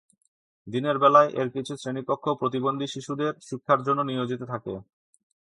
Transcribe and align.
দিনের 0.67 0.97
বেলায় 0.97 1.29
এর 1.33 1.47
কিছু 1.49 1.73
শ্রেণীকক্ষ 1.75 2.25
প্রতিবন্ধী 2.39 2.87
শিশুদের 2.87 3.33
শিক্ষার 3.41 3.79
জন্য 3.83 3.99
নিয়োজিত 4.03 4.41
থাকে। 4.43 4.73